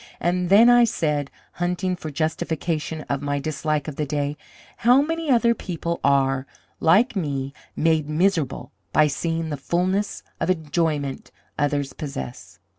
[0.19, 4.35] And then, I said, hunting for justification of my dislike of the day,
[4.77, 6.47] 'How many other people are,
[6.79, 11.29] like me, made miserable by seeing the fullness of enjoyment
[11.59, 12.57] others possess!'